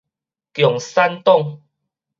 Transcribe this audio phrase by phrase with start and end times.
[0.51, 1.61] 共產黨